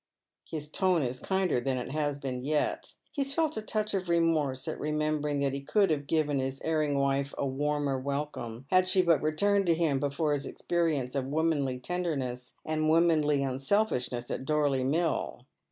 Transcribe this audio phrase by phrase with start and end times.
[0.49, 2.95] His tone is kinder than it has been yet.
[3.11, 6.59] He has felt a touch of remorse at remembering that he could have given his
[6.63, 11.25] erring wife a warmer welcome had she but returned to him before his experience of
[11.27, 15.45] womanly tenderness and womanly unselfishness at Dorley Mill.